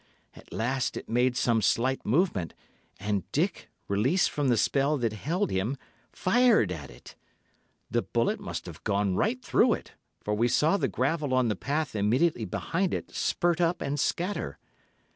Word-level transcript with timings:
At 0.35 0.51
last 0.51 0.97
it 0.97 1.07
made 1.07 1.37
some 1.37 1.61
slight 1.61 2.03
movement, 2.07 2.55
and 2.99 3.31
Dick, 3.31 3.69
released 3.87 4.31
from 4.31 4.47
the 4.47 4.57
spell 4.57 4.97
that 4.97 5.13
held 5.13 5.51
him, 5.51 5.77
fired 6.11 6.71
at 6.71 6.89
it. 6.89 7.13
The 7.91 8.01
bullet 8.01 8.39
must 8.39 8.65
have 8.65 8.83
gone 8.83 9.13
right 9.13 9.39
through 9.43 9.73
it, 9.73 9.91
for 10.19 10.33
we 10.33 10.47
saw 10.47 10.75
the 10.77 10.87
gravel 10.87 11.35
on 11.35 11.49
the 11.49 11.55
path 11.55 11.95
immediately 11.95 12.45
behind 12.45 12.95
it 12.95 13.13
spurt 13.13 13.61
up 13.61 13.79
and 13.79 13.99
scatter. 13.99 14.57